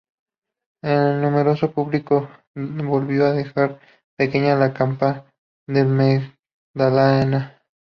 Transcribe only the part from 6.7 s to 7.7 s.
Magdalena.